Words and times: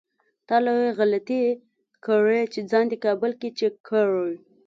تا 0.47 0.55
لويه 0.65 0.91
غلطي 0.99 1.41
کړې 2.05 2.41
چې 2.53 2.59
ځان 2.69 2.85
دې 2.91 2.97
کابل 3.05 3.31
کې 3.39 3.49
چک 3.59 3.73
کړی. 3.89 4.31